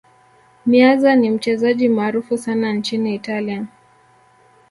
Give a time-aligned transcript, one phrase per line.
[0.65, 3.65] meazza ni mchezaji maarufu sana nchini italia